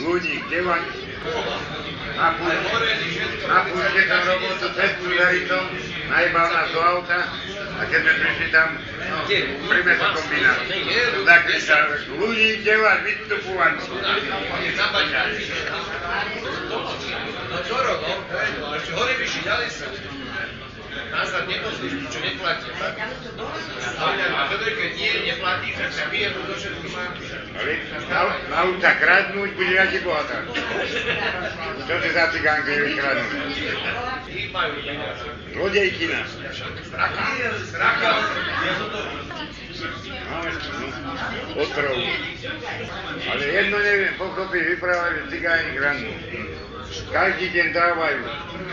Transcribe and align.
ľudí, 0.00 0.34
kde 0.48 0.58
vám 0.64 0.82
na 2.16 3.60
púšte 3.68 4.02
som 4.08 4.22
robotu 4.24 4.66
cez 4.72 4.90
Puzaritom, 5.00 5.64
najbal 6.08 6.46
nás 6.48 6.68
do 6.72 6.80
auta 6.80 7.28
a 7.76 7.82
keď 7.88 8.00
sme 8.04 8.12
prišli 8.24 8.48
tam, 8.52 8.68
no, 8.80 9.18
pri 9.68 9.80
mesokombinát, 9.84 10.58
zakričal, 11.24 11.84
ľudí, 12.16 12.48
kde 12.64 12.74
vás 12.80 12.98
vystupovaní. 13.04 13.80
No 17.50 17.56
čo 17.64 17.76
robo? 17.76 18.10
Ešte 18.76 18.92
hore 18.96 19.12
vyšší, 19.20 19.40
ďalej 19.44 19.68
sa. 19.72 19.86
Nazad 21.10 21.44
nepozrieš, 21.46 22.06
čo 22.06 22.18
neplatia, 22.22 22.70
tak? 22.78 22.94
A 23.98 24.42
keď 24.50 24.90
nie, 24.94 25.10
neplatíš, 25.10 25.19
tak 25.58 25.90
sa 25.90 26.04
bije, 26.12 26.28
to 26.30 26.54
všetko 26.54 26.86
má. 26.94 27.10
Ale 27.58 27.72
na, 28.06 28.20
nauča 28.54 28.92
kradnúť, 29.02 29.50
bude 29.58 29.72
radi 29.74 29.98
bohatá. 30.06 30.46
Čo 31.86 31.94
si 31.98 32.10
za 32.14 32.24
cigánky 32.30 32.72
peniaze. 32.86 33.24
Zlodejkina. 35.50 36.20
Straka. 37.66 38.10
No, 40.30 40.38
otrov. 41.58 41.96
Ale 43.26 43.44
jedno 43.50 43.76
neviem, 43.82 44.14
pochopí, 44.14 44.58
vyprávajú, 44.62 45.26
cigáni 45.34 45.70
kradnú. 45.74 46.12
Každý 46.90 47.46
deň 47.54 47.66
dávajú 47.70 48.22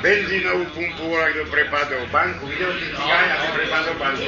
benzínovú 0.00 0.64
pumpu, 0.72 1.02
volá 1.08 1.32
kto 1.32 1.44
prepadol 1.48 2.04
banku. 2.12 2.44
Videl 2.48 2.72
si 2.80 2.86
cigáň, 2.92 3.26
ako 3.36 3.46
prepadol 3.56 3.96
banku, 4.00 4.24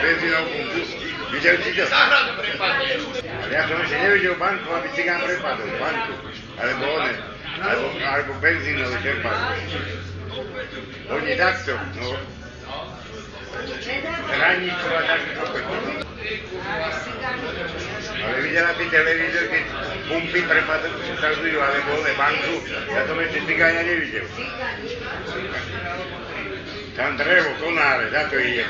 benzínovú 0.00 0.48
pumpu. 0.48 1.01
Videl 1.32 1.56
si 1.64 1.72
to? 1.72 1.84
Záhradu 1.88 2.36
prepadne. 2.36 2.92
Ale 3.24 3.52
ja 3.56 3.64
som 3.64 3.80
ešte 3.80 3.96
nevidel 3.96 4.36
banku, 4.36 4.68
aby 4.68 4.88
cigán 4.92 5.24
prepadol. 5.24 5.64
Banku. 5.80 6.12
Alebo 6.60 6.82
one. 6.84 7.12
Alebo, 7.62 7.86
alebo 8.04 8.32
benzínový 8.44 8.96
čerpadlo. 9.00 9.48
Oni 11.16 11.32
takto. 11.40 11.72
No. 11.96 12.20
Hraníku 14.28 14.88
a 14.92 15.00
takto. 15.08 15.40
Ale 18.22 18.38
videla 18.44 18.72
si 18.76 18.84
televízor, 18.92 19.44
keď 19.48 19.64
pumpy 20.08 20.40
prepadajú, 20.44 21.56
alebo 21.58 21.88
one 21.96 22.12
banku. 22.14 22.54
Ja 22.92 23.08
som 23.08 23.16
ešte 23.24 23.40
cigáňa 23.48 23.82
nevidel. 23.88 24.26
Tam 26.92 27.16
drevo, 27.16 27.50
konáre, 27.56 28.10
za 28.12 28.28
to 28.28 28.36
ide. 28.36 28.68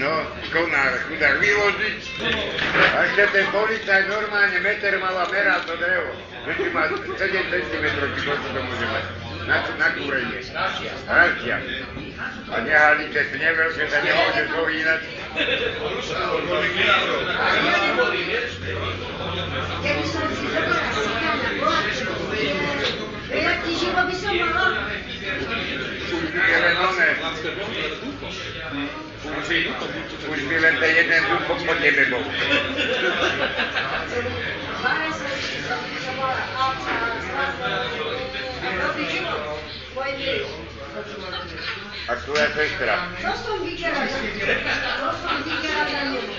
No, 0.00 0.12
konár, 0.48 0.92
chudák, 1.04 1.36
vyložiť. 1.44 2.00
A 2.72 2.96
ešte 3.04 3.24
ten 3.36 3.46
policaj 3.52 4.08
normálne 4.08 4.56
meter 4.64 4.96
mal 4.96 5.12
a 5.12 5.28
meral 5.28 5.60
to 5.68 5.76
drevo. 5.76 6.16
Ešte 6.48 6.72
má 6.72 6.88
7 6.88 7.12
cm, 7.20 7.84
či 7.84 8.20
koľko 8.24 8.48
to 8.48 8.60
môže 8.64 8.86
mať. 8.88 9.04
Na, 9.44 9.60
na 9.76 9.88
kúrenie. 9.92 10.40
Raštia. 11.04 11.56
A 12.48 12.56
nehalice 12.64 13.20
veľké 13.28 13.84
sa 13.92 13.98
nemôže 14.00 14.42
zohýnať. 14.48 15.00
Keby 19.84 20.04
som 20.08 20.26
si 20.32 20.44
zobrala 20.48 20.88
cigána, 20.96 21.48
bola 21.60 21.78
Veľa 23.28 23.54
ti 23.60 23.72
živo 23.76 24.00
by 24.08 24.14
som 24.16 24.32
mala. 24.32 24.57
Je 27.48 27.54
len 27.56 27.64
oné. 27.64 28.84
Už 29.24 29.48
by, 29.48 29.56
už 30.28 30.40
by 30.52 30.56
len 30.60 30.74
ten 30.76 30.90
jeden 31.00 31.22
zub 31.32 31.42
po 31.48 31.54
po 31.56 31.74
tebe 31.80 32.04
bol. 32.12 32.20
Máme 34.84 35.08
sa, 35.16 35.26
som 35.80 36.14
mala 36.20 36.44
alca, 36.52 36.92
zlato, 37.24 38.04
dobrý 38.60 39.04
život. 39.08 39.64
Moje 39.96 40.12
dieťa. 40.20 40.52
A 42.08 42.12
tvoja 42.20 42.46
sestra. 42.52 42.94
Čo 43.16 43.32
som 43.40 43.56
videla? 43.64 44.04
Čo 44.04 45.08
som 45.16 45.36
videla 45.48 45.82
na 45.88 46.00
nebu? 46.12 46.36